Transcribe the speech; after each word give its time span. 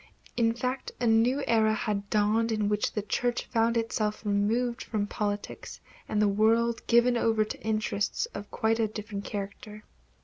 In 0.35 0.55
fact 0.55 0.91
a 0.99 1.05
new 1.05 1.43
era 1.45 1.75
had 1.75 2.09
dawned 2.09 2.51
in 2.51 2.69
which 2.69 2.93
the 2.93 3.03
Church 3.03 3.45
found 3.45 3.77
itself 3.77 4.25
removed 4.25 4.81
from 4.81 5.05
politics 5.05 5.79
and 6.09 6.19
the 6.19 6.27
world 6.27 6.81
given 6.87 7.15
over 7.15 7.45
to 7.45 7.61
interests 7.61 8.25
of 8.33 8.49
quite 8.49 8.79
a 8.79 8.87
different 8.87 9.25
character. 9.25 9.83